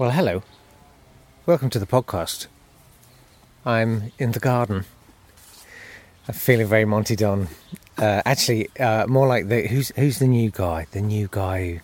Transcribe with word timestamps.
Well, 0.00 0.12
hello. 0.12 0.42
Welcome 1.44 1.68
to 1.68 1.78
the 1.78 1.84
podcast. 1.84 2.46
I'm 3.66 4.12
in 4.18 4.32
the 4.32 4.40
garden. 4.40 4.86
I'm 6.26 6.32
feeling 6.32 6.68
very 6.68 6.86
Monty 6.86 7.14
Don. 7.14 7.48
Uh, 7.98 8.22
actually, 8.24 8.70
uh, 8.78 9.06
more 9.08 9.28
like 9.28 9.48
the 9.48 9.68
who's 9.68 9.90
who's 9.96 10.18
the 10.18 10.26
new 10.26 10.50
guy? 10.50 10.86
The 10.90 11.02
new 11.02 11.28
guy 11.30 11.66
who, 11.66 11.80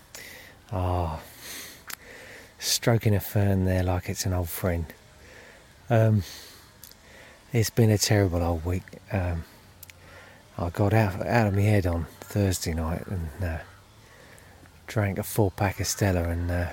ah, 0.73 1.21
stroking 2.59 3.15
a 3.15 3.21
fern 3.21 3.67
there 3.67 3.83
like 3.83 4.09
it's 4.09 4.25
an 4.25 4.33
old 4.33 4.49
friend. 4.49 4.87
Um, 5.91 6.23
it's 7.53 7.69
been 7.69 7.91
a 7.91 7.99
terrible 7.99 8.43
old 8.43 8.65
week. 8.65 8.85
Um, 9.13 9.45
I 10.57 10.71
got 10.71 10.95
out 10.95 11.21
out 11.27 11.49
of 11.49 11.55
my 11.55 11.61
head 11.61 11.87
on 11.87 12.07
Thursday 12.21 12.73
night 12.73 13.07
and 13.09 13.29
uh, 13.45 13.59
drank 14.87 15.19
a 15.19 15.23
four 15.23 15.51
pack 15.51 15.81
of 15.81 15.87
Stella 15.87 16.31
and 16.31 16.51
uh, 16.51 16.69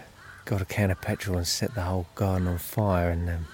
got 0.46 0.62
a 0.62 0.66
can 0.66 0.92
of 0.92 1.02
petrol 1.02 1.38
and 1.38 1.48
set 1.48 1.76
the 1.76 1.82
whole 1.82 2.08
garden 2.16 2.48
on 2.48 2.58
fire. 2.58 3.10
And 3.10 3.30
um, 3.30 3.48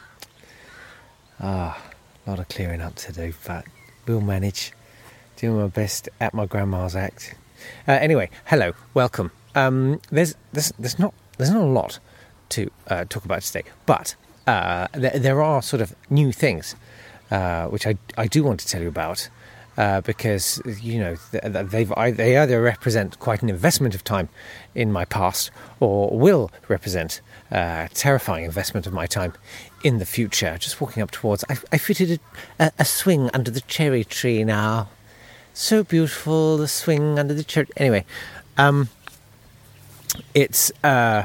ah, 1.40 1.82
a 2.26 2.30
lot 2.30 2.40
of 2.40 2.48
clearing 2.50 2.82
up 2.82 2.96
to 2.96 3.12
do, 3.12 3.34
but 3.46 3.66
we'll 4.08 4.22
manage. 4.22 4.74
Doing 5.38 5.62
my 5.62 5.68
best 5.68 6.10
at 6.20 6.34
my 6.34 6.46
grandma's 6.46 6.98
act. 6.98 7.34
Uh, 7.88 7.94
anyway, 7.94 8.30
hello, 8.46 8.74
welcome. 8.94 9.32
Um, 9.56 10.02
there's 10.10 10.36
there's 10.52 10.74
there's 10.78 11.00
not 11.00 11.14
there's 11.38 11.50
not 11.50 11.64
a 11.64 11.66
lot 11.66 12.00
to 12.50 12.70
uh, 12.88 13.06
talk 13.08 13.24
about 13.24 13.42
today, 13.44 13.64
but 13.86 14.16
uh, 14.46 14.88
there, 14.94 15.18
there 15.18 15.42
are 15.42 15.62
sort 15.62 15.82
of 15.82 15.96
new 16.10 16.34
things 16.34 16.76
uh, 17.32 17.68
which 17.68 17.88
I 17.88 17.98
I 18.18 18.28
do 18.28 18.44
want 18.44 18.60
to 18.62 18.68
tell 18.68 18.82
you 18.82 18.88
about. 18.88 19.30
Uh, 19.80 20.02
because 20.02 20.62
you 20.82 21.00
know 21.00 21.16
they've 21.32 21.94
they 22.18 22.38
either 22.38 22.62
represent 22.62 23.18
quite 23.20 23.42
an 23.42 23.48
investment 23.48 23.96
of 23.96 24.04
time 24.04 24.28
in 24.76 24.92
my 24.92 25.06
past, 25.06 25.52
or 25.80 26.10
will 26.20 26.52
represent 26.68 27.22
a 27.50 27.88
terrifying 27.94 28.44
investment 28.44 28.86
of 28.86 28.92
my 28.92 29.06
time 29.06 29.32
in 29.82 30.00
the 30.00 30.06
future. 30.06 30.58
Just 30.60 30.82
walking 30.82 31.02
up 31.02 31.12
towards, 31.12 31.46
I, 31.48 31.58
I 31.72 31.78
fitted 31.78 32.20
a, 32.60 32.74
a, 32.78 32.84
swing 32.84 33.30
under 33.34 33.50
the 33.50 33.62
cherry 33.62 34.04
tree 34.04 34.44
now. 34.44 34.90
So 35.54 35.86
beautiful, 35.86 36.58
the 36.58 36.68
swing 36.68 37.18
under 37.18 37.34
the 37.34 37.46
cherry. 37.46 37.68
Anyway, 37.78 38.04
um, 38.58 38.90
it's 40.34 40.74
uh, 40.84 41.24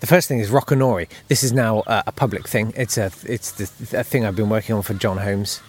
the 0.00 0.06
first 0.06 0.28
thing 0.28 0.40
is 0.40 0.50
Rockanory. 0.50 1.08
This 1.28 1.42
is 1.42 1.54
now 1.54 1.80
uh, 1.86 2.02
a 2.06 2.12
public 2.12 2.46
thing. 2.46 2.74
It's 2.76 2.98
a 2.98 3.10
it's 3.24 3.52
the 3.52 3.98
a 3.98 4.04
thing 4.04 4.26
I've 4.26 4.36
been 4.36 4.50
working 4.50 4.74
on 4.74 4.82
for 4.82 4.92
Jon 4.92 5.16
Holmes 5.16 5.62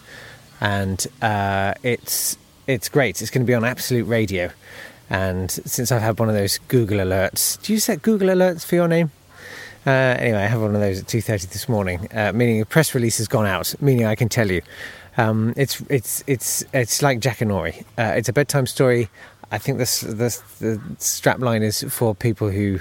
and 0.61 1.05
uh, 1.21 1.73
it's 1.83 2.37
it's 2.67 2.89
great. 2.89 3.21
It's 3.21 3.31
going 3.31 3.45
to 3.45 3.49
be 3.49 3.53
on 3.53 3.63
Absolute 3.63 4.05
Radio, 4.05 4.51
and 5.09 5.49
since 5.51 5.91
I've 5.91 6.01
had 6.01 6.19
one 6.19 6.29
of 6.29 6.35
those 6.35 6.59
Google 6.67 6.99
alerts, 6.99 7.61
do 7.61 7.73
you 7.73 7.79
set 7.79 8.01
Google 8.01 8.29
alerts 8.29 8.65
for 8.65 8.75
your 8.75 8.87
name? 8.87 9.11
Uh, 9.85 9.89
anyway, 10.19 10.39
I 10.39 10.47
have 10.47 10.61
one 10.61 10.75
of 10.75 10.81
those 10.81 10.99
at 11.01 11.07
two 11.07 11.21
thirty 11.21 11.47
this 11.47 11.69
morning, 11.69 12.07
uh, 12.13 12.31
meaning 12.33 12.61
a 12.61 12.65
press 12.65 12.93
release 12.93 13.17
has 13.17 13.27
gone 13.27 13.45
out, 13.45 13.73
meaning 13.81 14.05
I 14.05 14.15
can 14.15 14.29
tell 14.29 14.51
you. 14.51 14.61
Um, 15.17 15.53
it's 15.57 15.81
it's 15.89 16.23
it's 16.27 16.63
it's 16.73 17.01
like 17.01 17.19
Jackanory. 17.19 17.81
Uh, 17.97 18.13
it's 18.15 18.29
a 18.29 18.33
bedtime 18.33 18.67
story. 18.67 19.09
I 19.51 19.57
think 19.57 19.79
this, 19.79 20.01
this 20.01 20.37
the 20.59 20.79
strap 20.99 21.39
line 21.39 21.63
is 21.63 21.83
for 21.89 22.13
people 22.13 22.49
who 22.49 22.79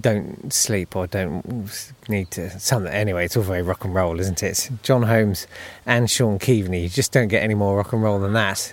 don't 0.00 0.52
sleep 0.52 0.94
or 0.94 1.06
don't 1.08 1.68
need 2.08 2.30
to 2.30 2.48
something 2.60 2.92
anyway 2.92 3.24
it's 3.24 3.36
all 3.36 3.42
very 3.42 3.62
rock 3.62 3.84
and 3.84 3.94
roll 3.94 4.20
isn't 4.20 4.42
it? 4.42 4.70
Jon 4.82 5.02
holmes 5.02 5.46
and 5.84 6.08
sean 6.08 6.38
keaveny 6.38 6.82
you 6.84 6.88
just 6.88 7.10
don't 7.10 7.28
get 7.28 7.42
any 7.42 7.54
more 7.54 7.76
rock 7.76 7.92
and 7.92 8.02
roll 8.02 8.20
than 8.20 8.32
that. 8.34 8.72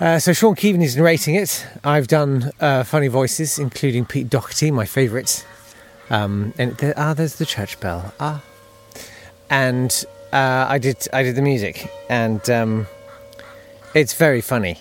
Uh, 0.00 0.18
so 0.18 0.32
sean 0.32 0.54
keaveny's 0.54 0.96
narrating 0.96 1.34
it. 1.34 1.66
I've 1.84 2.08
done 2.08 2.50
uh, 2.60 2.84
funny 2.84 3.08
voices 3.08 3.58
including 3.58 4.06
pete 4.06 4.30
doherty 4.30 4.70
my 4.70 4.86
favourite 4.86 5.46
um, 6.08 6.54
and 6.56 6.72
there, 6.78 6.94
ah 6.96 7.12
there's 7.12 7.36
the 7.36 7.46
church 7.46 7.78
bell. 7.78 8.14
Ah. 8.18 8.42
And 9.50 10.04
uh, 10.32 10.64
i 10.68 10.78
did 10.78 11.08
i 11.12 11.22
did 11.22 11.36
the 11.36 11.42
music. 11.42 11.92
And 12.08 12.48
um, 12.48 12.86
it's 13.94 14.14
very 14.14 14.40
funny 14.40 14.80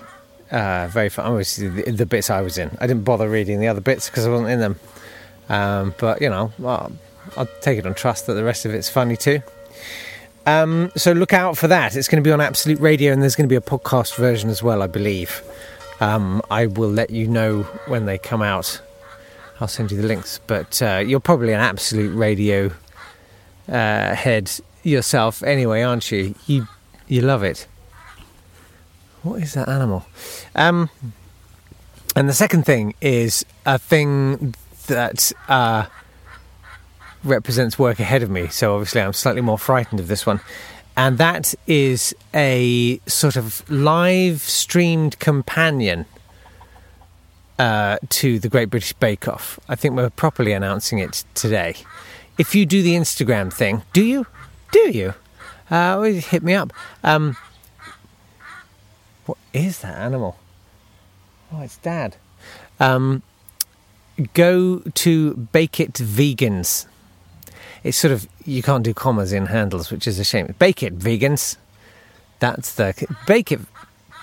uh, 0.52 0.88
very 0.90 1.10
fun. 1.10 1.26
Obviously, 1.26 1.70
the, 1.70 1.92
the, 1.92 2.06
bits 2.06 2.30
I 2.30 2.42
was 2.42 2.58
in. 2.58 2.78
I 2.80 2.88
didn't 2.88 3.04
bother 3.04 3.30
reading 3.30 3.60
the 3.60 3.68
other 3.68 3.82
bits 3.82 4.10
because 4.10 4.26
I 4.26 4.30
wasn't 4.30 4.50
in 4.50 4.60
them. 4.60 4.80
Um, 5.50 5.96
but 5.98 6.22
you 6.22 6.30
know, 6.30 6.52
well, 6.60 6.92
I'll 7.38 7.50
take 7.62 7.80
it 7.80 7.86
on 7.86 7.94
trust 7.94 8.28
that 8.28 8.34
the 8.34 8.44
rest 8.44 8.66
of 8.66 8.74
it's 8.74 8.90
funny 8.90 9.18
too. 9.18 9.42
Um, 10.46 10.92
so 10.96 11.12
look 11.12 11.34
out 11.34 11.58
for 11.58 11.68
that. 11.68 11.96
It's 11.96 12.08
going 12.08 12.22
to 12.22 12.28
be 12.28 12.32
on 12.32 12.42
Absolute 12.42 12.80
Radio, 12.80 13.14
and 13.14 13.22
there's 13.22 13.36
going 13.36 13.48
to 13.48 13.52
be 13.52 13.56
a 13.56 13.62
podcast 13.62 14.16
version 14.16 14.50
as 14.50 14.64
well, 14.64 14.82
I 14.82 14.88
believe. 14.88 15.44
Um, 16.00 16.42
I 16.50 16.66
will 16.66 16.90
let 16.90 17.12
you 17.12 17.28
know 17.28 17.64
when 17.86 18.06
they 18.06 18.18
come 18.18 18.42
out. 18.42 18.82
I'll 19.60 19.68
send 19.68 19.92
you 19.92 20.02
the 20.02 20.08
links. 20.08 20.40
But 20.48 20.82
uh, 20.82 21.04
you're 21.06 21.20
probably 21.20 21.54
an 21.54 21.60
Absolute 21.60 22.16
Radio 22.16 22.72
uh, 23.70 24.16
head 24.16 24.52
yourself, 24.84 25.44
anyway, 25.44 25.84
aren't 25.84 26.12
you? 26.12 26.36
You 26.48 26.68
you 27.08 27.22
love 27.22 27.44
it. 27.44 27.68
What 29.24 29.42
is 29.42 29.54
that 29.54 29.70
animal? 29.70 30.06
Um, 30.56 30.90
and 32.16 32.28
the 32.28 32.34
second 32.34 32.66
thing 32.66 32.94
is 33.02 33.46
a 33.66 33.78
thing 33.78 34.56
that 34.88 35.32
uh, 35.48 35.86
represents 37.24 37.78
work 37.78 38.00
ahead 38.00 38.24
of 38.24 38.30
me. 38.30 38.48
So 38.48 38.74
obviously, 38.74 39.02
I'm 39.02 39.14
slightly 39.14 39.42
more 39.42 39.60
frightened 39.60 40.00
of 40.00 40.08
this 40.08 40.26
one. 40.26 40.42
And 40.98 41.18
that 41.20 41.56
is 41.68 42.14
a 42.34 43.00
sort 43.08 43.38
of 43.38 43.68
live 43.70 44.42
streamed 44.42 45.20
companion 45.20 46.06
uh, 47.58 47.98
to 48.10 48.40
the 48.40 48.50
Great 48.50 48.70
British 48.70 48.94
Bake 48.94 49.28
Off. 49.28 49.60
I 49.70 49.76
think 49.76 49.96
we're 49.96 50.10
properly 50.10 50.52
announcing 50.52 51.00
it 51.00 51.24
today. 51.34 51.76
If 52.38 52.56
you 52.56 52.66
do 52.66 52.82
the 52.82 52.96
Instagram 52.96 53.54
thing, 53.54 53.84
do 53.94 54.04
you? 54.04 54.26
Do 54.72 54.90
you? 54.92 55.14
Uh, 55.70 56.02
hit 56.02 56.44
me 56.44 56.56
up. 56.56 56.74
Um, 57.04 57.38
is 59.54 59.80
that 59.80 59.98
animal? 59.98 60.38
Oh, 61.52 61.62
it's 61.62 61.78
Dad. 61.78 62.16
Um, 62.80 63.24
go 64.34 64.80
to 64.80 65.34
Bake 65.36 65.80
It 65.80 65.94
Vegans. 65.94 66.88
It's 67.84 67.98
sort 67.98 68.12
of 68.12 68.28
you 68.46 68.62
can't 68.62 68.84
do 68.84 68.94
commas 68.94 69.34
in 69.34 69.48
handles, 69.48 69.92
which 69.92 70.08
is 70.08 70.20
a 70.20 70.24
shame. 70.24 70.54
Bake 70.60 70.84
It 70.84 70.98
Vegans. 70.98 71.58
That's 72.40 72.74
the 72.76 72.94
Bake 73.28 73.52
It, 73.52 73.60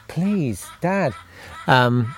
please, 0.08 0.66
Dad. 0.80 1.14
Um, 1.66 2.14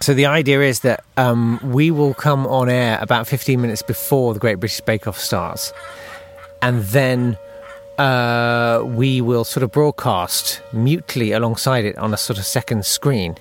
so 0.00 0.14
the 0.14 0.26
idea 0.26 0.60
is 0.62 0.80
that 0.80 1.04
um, 1.16 1.60
we 1.62 1.90
will 1.90 2.14
come 2.14 2.46
on 2.46 2.68
air 2.68 2.98
about 3.00 3.26
15 3.26 3.60
minutes 3.60 3.82
before 3.82 4.34
the 4.34 4.40
Great 4.40 4.56
British 4.56 4.80
Bake 4.80 5.06
Off 5.08 5.18
starts, 5.18 5.72
and 6.62 6.82
then 6.84 7.36
uh, 7.98 8.82
we 8.84 9.20
will 9.20 9.44
sort 9.44 9.62
of 9.62 9.72
broadcast 9.72 10.62
mutely 10.72 11.32
alongside 11.32 11.84
it 11.84 11.98
on 11.98 12.14
a 12.14 12.16
sort 12.16 12.38
of 12.38 12.46
second 12.46 12.86
screen. 12.86 13.36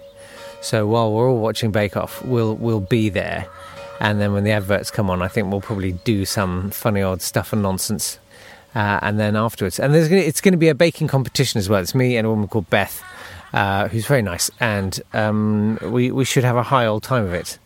So 0.61 0.87
while 0.87 1.13
we're 1.13 1.29
all 1.29 1.39
watching 1.39 1.71
Bake 1.71 1.95
Off, 1.95 2.23
we'll 2.25 2.55
we'll 2.55 2.79
be 2.79 3.09
there, 3.09 3.45
and 3.99 4.19
then 4.19 4.33
when 4.33 4.43
the 4.43 4.51
adverts 4.51 4.89
come 4.91 5.09
on, 5.09 5.21
I 5.21 5.27
think 5.27 5.51
we'll 5.51 5.61
probably 5.61 5.93
do 5.93 6.25
some 6.25 6.71
funny 6.71 7.01
odd 7.01 7.21
stuff 7.21 7.53
and 7.53 7.61
nonsense, 7.61 8.19
uh, 8.73 8.99
and 9.01 9.19
then 9.19 9.35
afterwards, 9.35 9.79
and 9.79 9.93
there's 9.93 10.09
gonna, 10.09 10.21
it's 10.21 10.41
going 10.41 10.53
to 10.53 10.57
be 10.57 10.69
a 10.69 10.75
baking 10.75 11.07
competition 11.07 11.59
as 11.59 11.69
well. 11.69 11.81
It's 11.81 11.93
me 11.93 12.17
and 12.17 12.25
a 12.25 12.29
woman 12.29 12.47
called 12.47 12.69
Beth. 12.69 13.03
uh, 13.53 13.87
who's 13.87 14.05
very 14.05 14.21
nice, 14.21 14.49
and 14.59 14.99
um, 15.13 15.77
we 15.81 16.11
we 16.11 16.25
should 16.25 16.43
have 16.43 16.55
a 16.57 16.63
high 16.63 16.85
old 16.85 17.03
time 17.03 17.25
of 17.25 17.33
it. 17.33 17.57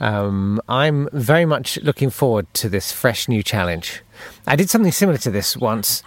Um, 0.00 0.60
I'm 0.68 1.08
very 1.12 1.44
much 1.44 1.78
looking 1.82 2.10
forward 2.10 2.46
to 2.54 2.68
this 2.68 2.92
fresh 2.92 3.28
new 3.28 3.42
challenge. 3.42 4.02
I 4.46 4.56
did 4.56 4.70
something 4.70 4.92
similar 4.92 5.18
to 5.18 5.30
this 5.30 5.56
once. 5.56 6.02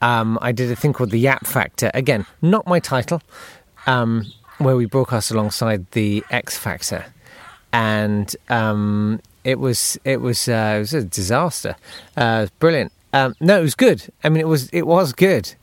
Um, 0.00 0.38
I 0.40 0.52
did 0.52 0.70
a 0.70 0.76
thing 0.76 0.92
called 0.92 1.10
the 1.10 1.18
Yapp 1.18 1.46
Factor. 1.46 1.90
Again, 1.94 2.26
not 2.42 2.66
my 2.66 2.80
title, 2.80 3.22
um, 3.86 4.26
where 4.58 4.76
we 4.76 4.86
broadcast 4.86 5.30
alongside 5.30 5.90
the 5.92 6.24
X 6.30 6.56
Factor, 6.56 7.06
and 7.72 8.34
um, 8.48 9.20
it 9.44 9.58
was 9.58 9.98
it 10.04 10.20
was 10.20 10.48
uh, 10.48 10.74
it 10.76 10.80
was 10.80 10.94
a 10.94 11.04
disaster. 11.04 11.76
Uh, 12.16 12.46
brilliant. 12.58 12.92
Um, 13.12 13.34
no, 13.40 13.58
it 13.58 13.62
was 13.62 13.74
good. 13.74 14.04
I 14.22 14.28
mean, 14.28 14.40
it 14.40 14.48
was 14.48 14.68
it 14.70 14.86
was 14.86 15.12
good. 15.12 15.54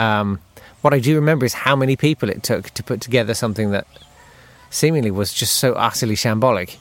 Um, 0.00 0.40
what 0.80 0.92
I 0.94 0.98
do 0.98 1.14
remember 1.14 1.46
is 1.46 1.54
how 1.54 1.76
many 1.76 1.96
people 1.96 2.28
it 2.28 2.42
took 2.42 2.70
to 2.70 2.82
put 2.82 3.00
together 3.00 3.34
something 3.34 3.70
that 3.70 3.86
seemingly 4.70 5.10
was 5.10 5.32
just 5.32 5.56
so 5.56 5.74
utterly 5.74 6.16
shambolic. 6.16 6.76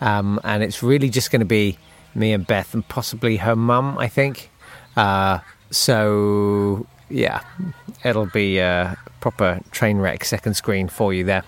Um, 0.00 0.40
and 0.44 0.62
it's 0.62 0.82
really 0.82 1.08
just 1.08 1.30
going 1.30 1.40
to 1.40 1.46
be 1.46 1.78
me 2.14 2.32
and 2.32 2.46
Beth 2.46 2.74
and 2.74 2.86
possibly 2.88 3.36
her 3.38 3.56
mum, 3.56 3.98
I 3.98 4.08
think. 4.08 4.50
Uh, 4.96 5.40
so 5.70 6.86
yeah, 7.08 7.42
it'll 8.04 8.26
be 8.26 8.58
a 8.58 8.96
proper 9.20 9.60
train 9.70 9.98
wreck 9.98 10.24
second 10.24 10.54
screen 10.54 10.88
for 10.88 11.12
you 11.12 11.24
there. 11.24 11.44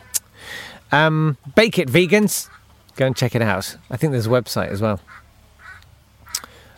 Um, 0.93 1.37
Bake 1.55 1.79
It 1.79 1.89
Vegans, 1.89 2.49
go 2.97 3.07
and 3.07 3.17
check 3.17 3.35
it 3.35 3.43
out. 3.43 3.77
I 3.91 3.97
think 3.97 4.13
there's 4.13 4.27
a 4.27 4.31
website 4.31 4.69
as 4.69 4.81
well. 4.81 5.01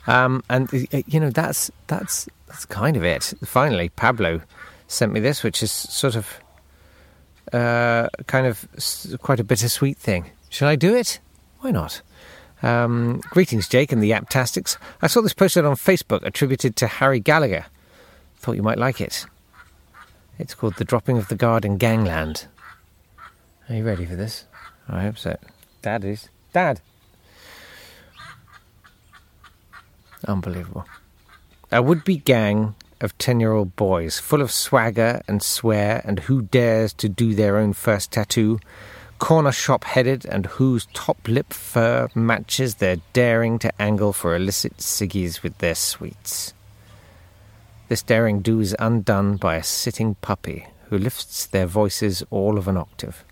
Um, 0.07 0.43
and 0.49 0.69
you 1.07 1.21
know 1.21 1.31
that's 1.31 1.71
that's 1.87 2.29
that's 2.49 2.65
kind 2.65 2.97
of 2.97 3.05
it. 3.05 3.35
Finally, 3.45 3.91
Pablo 3.91 4.41
sent 4.89 5.13
me 5.13 5.21
this, 5.21 5.45
which 5.45 5.63
is 5.63 5.71
sort 5.71 6.17
of 6.17 6.41
uh, 7.53 8.09
kind 8.27 8.47
of 8.47 8.67
quite 9.21 9.39
a 9.39 9.45
bittersweet 9.45 9.99
thing. 9.99 10.31
Shall 10.49 10.69
I 10.69 10.77
do 10.77 10.97
it? 10.97 11.21
Why 11.61 11.71
not? 11.71 12.03
Um, 12.63 13.21
greetings, 13.31 13.69
Jake 13.69 13.93
and 13.93 14.03
the 14.03 14.11
Aptastics. 14.11 14.77
I 15.01 15.07
saw 15.07 15.21
this 15.21 15.33
posted 15.33 15.65
on 15.65 15.77
Facebook 15.77 16.25
attributed 16.25 16.77
to 16.77 16.87
Harry 16.87 17.21
Gallagher. 17.21 17.67
Thought 18.37 18.57
you 18.57 18.63
might 18.63 18.79
like 18.79 19.01
it. 19.01 19.27
It's 20.39 20.55
called 20.55 20.77
The 20.77 20.85
Dropping 20.85 21.19
of 21.19 21.29
the 21.29 21.35
Guard 21.35 21.65
in 21.65 21.77
Gangland. 21.77 22.47
Are 23.69 23.75
you 23.75 23.85
ready 23.85 24.07
for 24.07 24.17
this? 24.17 24.47
I 24.89 25.03
hope 25.03 25.19
so. 25.19 25.37
Dad 25.83 26.05
is. 26.05 26.29
Dad! 26.53 26.81
Unbelievable. 30.27 30.87
A 31.71 31.83
would 31.83 32.05
be 32.05 32.17
gang 32.17 32.75
of 33.01 33.17
10 33.19 33.41
year 33.41 33.53
old 33.53 33.77
boys, 33.77 34.19
full 34.19 34.43
of 34.43 34.51
swagger 34.51 35.23
and 35.29 35.43
swear, 35.43 36.03
and 36.05 36.21
who 36.21 36.43
dares 36.43 36.93
to 36.95 37.09
do 37.09 37.35
their 37.35 37.57
own 37.57 37.73
first 37.73 38.11
tattoo, 38.11 38.59
corner 39.21 39.53
shop 39.53 39.85
headed, 39.85 40.25
and 40.25 40.47
whose 40.47 40.89
top 40.95 41.29
lip 41.29 41.53
fur 41.53 42.09
matches 42.15 42.77
their 42.77 42.97
daring 43.13 43.59
to 43.61 43.81
angle 43.81 44.13
for 44.13 44.35
illicit 44.35 44.79
ciggies 44.79 45.43
with 45.43 45.57
their 45.59 45.77
sweets. 45.77 46.55
This 47.89 48.03
daring 48.03 48.41
do 48.41 48.61
is 48.61 48.75
undone 48.79 49.37
by 49.37 49.57
a 49.57 49.63
sitting 49.63 50.17
puppy 50.17 50.67
who 50.89 50.99
lifts 50.99 51.47
their 51.47 51.67
voices 51.67 52.25
all 52.31 52.59
of 52.59 52.67
an 52.67 52.77
octave. 52.77 53.25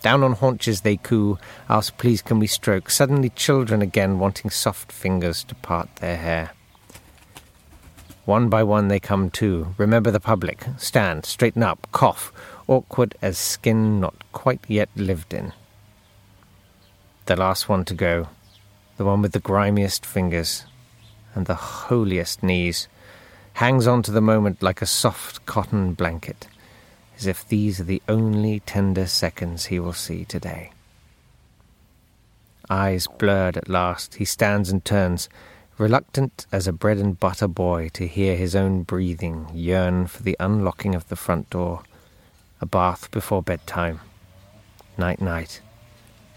Down 0.00 0.22
on 0.22 0.34
haunches 0.34 0.82
they 0.82 0.96
coo, 0.96 1.38
ask 1.68 1.98
please 1.98 2.22
can 2.22 2.38
we 2.38 2.46
stroke, 2.46 2.88
suddenly 2.88 3.30
children 3.30 3.82
again 3.82 4.18
wanting 4.18 4.50
soft 4.50 4.92
fingers 4.92 5.42
to 5.44 5.54
part 5.56 5.96
their 5.96 6.16
hair. 6.16 6.50
One 8.28 8.50
by 8.50 8.62
one 8.62 8.88
they 8.88 9.00
come 9.00 9.30
to. 9.40 9.74
Remember 9.78 10.10
the 10.10 10.20
public. 10.20 10.66
Stand, 10.76 11.24
straighten 11.24 11.62
up, 11.62 11.88
cough, 11.92 12.30
awkward 12.66 13.14
as 13.22 13.38
skin 13.38 14.00
not 14.00 14.22
quite 14.32 14.60
yet 14.68 14.90
lived 14.94 15.32
in. 15.32 15.54
The 17.24 17.36
last 17.36 17.70
one 17.70 17.86
to 17.86 17.94
go, 17.94 18.28
the 18.98 19.06
one 19.06 19.22
with 19.22 19.32
the 19.32 19.40
grimiest 19.40 20.04
fingers 20.04 20.66
and 21.34 21.46
the 21.46 21.54
holiest 21.54 22.42
knees, 22.42 22.86
hangs 23.54 23.86
on 23.86 24.02
to 24.02 24.10
the 24.10 24.20
moment 24.20 24.62
like 24.62 24.82
a 24.82 24.86
soft 24.86 25.46
cotton 25.46 25.94
blanket, 25.94 26.48
as 27.16 27.26
if 27.26 27.48
these 27.48 27.80
are 27.80 27.84
the 27.84 28.02
only 28.10 28.60
tender 28.60 29.06
seconds 29.06 29.64
he 29.64 29.80
will 29.80 29.94
see 29.94 30.26
today. 30.26 30.70
Eyes 32.68 33.06
blurred 33.06 33.56
at 33.56 33.70
last, 33.70 34.16
he 34.16 34.26
stands 34.26 34.68
and 34.68 34.84
turns, 34.84 35.30
reluctant 35.78 36.46
as 36.50 36.66
a 36.66 36.72
bread 36.72 36.98
and 36.98 37.18
butter 37.18 37.48
boy 37.48 37.88
to 37.94 38.06
hear 38.06 38.36
his 38.36 38.54
own 38.56 38.82
breathing 38.82 39.46
yearn 39.54 40.06
for 40.06 40.22
the 40.22 40.36
unlocking 40.40 40.94
of 40.94 41.08
the 41.08 41.16
front 41.16 41.48
door, 41.50 41.82
a 42.60 42.66
bath 42.66 43.10
before 43.10 43.42
bedtime, 43.42 44.00
night 44.96 45.20
night, 45.20 45.60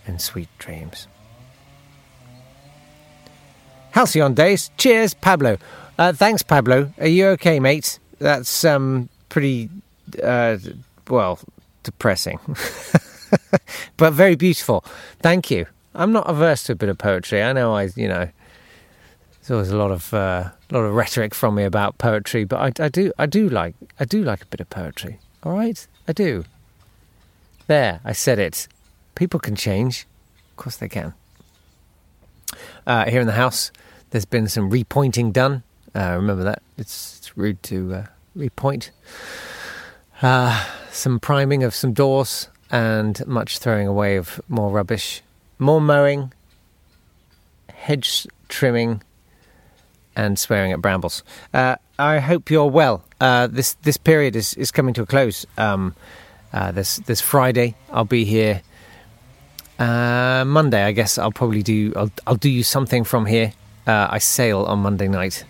and 0.05 0.21
sweet 0.21 0.49
dreams. 0.59 1.07
Halcyon 3.91 4.33
days. 4.33 4.71
Cheers, 4.77 5.13
Pablo. 5.13 5.57
Uh, 5.97 6.13
thanks, 6.13 6.41
Pablo. 6.43 6.93
Are 6.97 7.07
you 7.07 7.27
okay, 7.29 7.59
mate? 7.59 7.99
That's 8.19 8.63
um 8.63 9.09
pretty 9.29 9.69
uh, 10.23 10.57
well 11.09 11.39
depressing, 11.83 12.39
but 13.97 14.13
very 14.13 14.35
beautiful. 14.35 14.85
Thank 15.21 15.51
you. 15.51 15.65
I'm 15.93 16.13
not 16.13 16.29
averse 16.29 16.63
to 16.65 16.73
a 16.73 16.75
bit 16.75 16.87
of 16.87 16.97
poetry. 16.97 17.43
I 17.43 17.51
know 17.51 17.75
I, 17.75 17.89
you 17.95 18.07
know, 18.07 18.29
there's 19.41 19.51
always 19.51 19.69
a 19.71 19.77
lot 19.77 19.91
of 19.91 20.13
uh, 20.13 20.49
a 20.69 20.73
lot 20.73 20.81
of 20.81 20.93
rhetoric 20.93 21.33
from 21.33 21.55
me 21.55 21.63
about 21.63 21.97
poetry, 21.97 22.43
but 22.43 22.79
I, 22.79 22.85
I 22.85 22.89
do 22.89 23.11
I 23.17 23.25
do 23.25 23.49
like 23.49 23.75
I 23.99 24.05
do 24.05 24.23
like 24.23 24.43
a 24.43 24.45
bit 24.45 24.59
of 24.59 24.69
poetry. 24.69 25.17
All 25.43 25.53
right, 25.53 25.87
I 26.07 26.13
do. 26.13 26.45
There, 27.65 28.01
I 28.05 28.11
said 28.11 28.37
it. 28.37 28.67
People 29.15 29.39
can 29.39 29.55
change. 29.55 30.05
Of 30.51 30.57
course 30.57 30.77
they 30.77 30.89
can. 30.89 31.13
Uh, 32.85 33.05
here 33.05 33.21
in 33.21 33.27
the 33.27 33.33
house, 33.33 33.71
there's 34.11 34.25
been 34.25 34.47
some 34.47 34.69
repointing 34.69 35.33
done. 35.33 35.63
Uh, 35.95 36.13
remember 36.15 36.43
that 36.43 36.61
it's, 36.77 37.17
it's 37.17 37.37
rude 37.37 37.63
to 37.63 37.93
uh, 37.93 38.05
repoint. 38.37 38.91
Uh, 40.21 40.65
some 40.91 41.19
priming 41.19 41.63
of 41.63 41.73
some 41.73 41.93
doors 41.93 42.49
and 42.69 43.25
much 43.25 43.57
throwing 43.57 43.87
away 43.87 44.17
of 44.17 44.39
more 44.47 44.71
rubbish. 44.71 45.21
More 45.57 45.81
mowing, 45.81 46.33
hedge 47.73 48.27
trimming, 48.47 49.01
and 50.15 50.37
swearing 50.37 50.71
at 50.71 50.81
brambles. 50.81 51.23
Uh, 51.53 51.75
I 51.97 52.19
hope 52.19 52.49
you're 52.49 52.69
well. 52.69 53.03
Uh, 53.19 53.47
this 53.47 53.73
this 53.83 53.97
period 53.97 54.35
is, 54.35 54.53
is 54.55 54.71
coming 54.71 54.93
to 54.95 55.03
a 55.03 55.05
close. 55.05 55.45
Um, 55.57 55.95
uh, 56.53 56.71
this 56.71 56.97
this 56.97 57.21
Friday, 57.21 57.75
I'll 57.91 58.05
be 58.05 58.25
here. 58.25 58.61
Uh, 59.79 60.43
Monday, 60.45 60.83
I 60.83 60.91
guess 60.91 61.17
I'll 61.17 61.31
probably 61.31 61.63
do. 61.63 61.93
I'll 61.95 62.11
I'll 62.27 62.35
do 62.35 62.49
you 62.49 62.63
something 62.63 63.03
from 63.03 63.25
here. 63.25 63.53
Uh, 63.87 64.07
I 64.11 64.19
sail 64.19 64.63
on 64.63 64.79
Monday 64.79 65.07
night, 65.07 65.45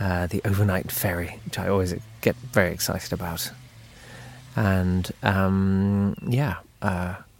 uh, 0.00 0.26
the 0.26 0.40
overnight 0.44 0.92
ferry, 0.92 1.40
which 1.44 1.58
I 1.58 1.68
always 1.68 1.94
get 2.20 2.36
very 2.52 2.72
excited 2.72 3.12
about. 3.12 3.50
And 4.54 5.10
um, 5.22 6.14
yeah, 6.28 6.56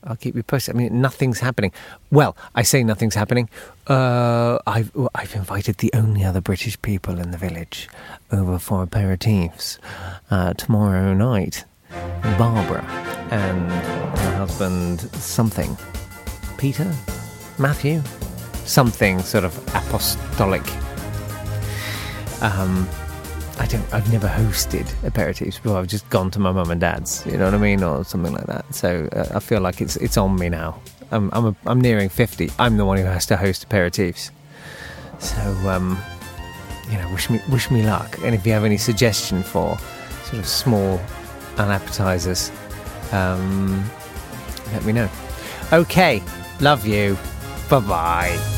I'll 0.04 0.16
keep 0.16 0.34
you 0.36 0.42
posted. 0.42 0.74
I 0.74 0.78
mean, 0.78 1.00
nothing's 1.00 1.40
happening. 1.40 1.72
Well, 2.10 2.36
I 2.54 2.62
say 2.62 2.82
nothing's 2.84 3.14
happening. 3.14 3.48
Uh, 3.86 4.58
I've 4.66 4.90
I've 5.14 5.34
invited 5.34 5.78
the 5.78 5.90
only 5.94 6.24
other 6.24 6.40
British 6.40 6.80
people 6.82 7.18
in 7.18 7.30
the 7.30 7.38
village 7.38 7.88
over 8.30 8.58
for 8.58 8.86
aperitifs 8.86 9.78
uh, 10.30 10.54
tomorrow 10.54 11.14
night. 11.14 11.64
Barbara 12.36 12.84
and 13.30 13.70
her 14.18 14.36
husband, 14.36 15.00
something, 15.16 15.76
Peter, 16.58 16.92
Matthew, 17.58 18.02
something 18.64 19.20
sort 19.20 19.44
of 19.44 19.56
apostolic. 19.74 20.62
Um, 22.42 22.86
I 23.58 23.66
don't. 23.66 23.92
I've 23.92 24.10
never 24.12 24.28
hosted 24.28 24.84
aperitifs 25.02 25.60
before. 25.62 25.78
I've 25.78 25.88
just 25.88 26.08
gone 26.10 26.30
to 26.32 26.38
my 26.38 26.52
mum 26.52 26.70
and 26.70 26.80
dad's. 26.80 27.26
You 27.26 27.36
know 27.36 27.46
what 27.46 27.54
I 27.54 27.58
mean, 27.58 27.82
or 27.82 28.04
something 28.04 28.32
like 28.32 28.46
that. 28.46 28.72
So 28.74 29.08
uh, 29.12 29.28
I 29.34 29.40
feel 29.40 29.60
like 29.60 29.80
it's 29.80 29.96
it's 29.96 30.16
on 30.16 30.36
me 30.36 30.48
now. 30.48 30.80
I'm 31.10 31.30
I'm, 31.32 31.46
a, 31.46 31.56
I'm 31.66 31.80
nearing 31.80 32.08
fifty. 32.08 32.50
I'm 32.58 32.76
the 32.76 32.84
one 32.84 32.98
who 32.98 33.04
has 33.04 33.26
to 33.26 33.36
host 33.36 33.68
aperitifs. 33.68 34.30
So 35.18 35.40
um, 35.68 35.98
you 36.90 36.98
know, 36.98 37.10
wish 37.12 37.28
me 37.30 37.40
wish 37.50 37.70
me 37.70 37.82
luck. 37.82 38.18
And 38.22 38.34
if 38.34 38.46
you 38.46 38.52
have 38.52 38.64
any 38.64 38.76
suggestion 38.78 39.42
for 39.42 39.76
sort 40.24 40.38
of 40.38 40.46
small 40.46 41.00
unappetizers, 41.56 42.52
um, 43.12 43.84
let 44.72 44.84
me 44.84 44.92
know. 44.92 45.08
Okay, 45.72 46.22
love 46.60 46.86
you. 46.86 47.16
Bye 47.68 47.80
bye. 47.80 48.57